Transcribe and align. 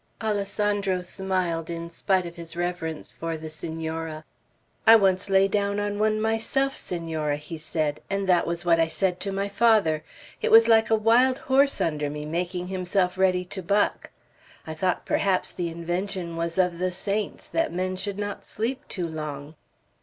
Alessandro 0.19 1.03
smiled, 1.03 1.69
in 1.69 1.87
spite 1.91 2.25
of 2.25 2.35
his 2.35 2.55
reverence 2.55 3.11
for 3.11 3.37
the 3.37 3.51
Senora. 3.51 4.25
"I 4.87 4.95
once 4.95 5.29
lay 5.29 5.47
down 5.47 5.79
on 5.79 5.99
one 5.99 6.19
myself, 6.19 6.75
Senora," 6.75 7.37
he 7.37 7.59
said, 7.59 7.99
"and 8.09 8.25
that 8.27 8.47
was 8.47 8.65
what 8.65 8.79
I 8.79 8.87
said 8.87 9.19
to 9.19 9.31
my 9.31 9.47
father. 9.47 10.03
It 10.41 10.49
was 10.49 10.67
like 10.67 10.89
a 10.89 10.95
wild 10.95 11.37
horse 11.37 11.79
under 11.79 12.09
me, 12.09 12.25
making 12.25 12.65
himself 12.65 13.15
ready 13.15 13.45
to 13.45 13.61
buck. 13.61 14.09
I 14.65 14.73
thought 14.73 15.05
perhaps 15.05 15.51
the 15.51 15.69
invention 15.69 16.35
was 16.35 16.57
of 16.57 16.79
the 16.79 16.91
saints, 16.91 17.47
that 17.49 17.71
men 17.71 17.95
should 17.95 18.17
not 18.17 18.43
sleep 18.43 18.81
too 18.87 19.07
long." 19.07 19.53